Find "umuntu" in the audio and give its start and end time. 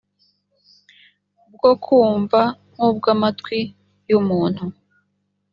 4.19-4.63